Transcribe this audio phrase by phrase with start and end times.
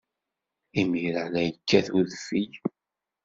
[0.79, 2.51] Imir-a, la yekkat udfel.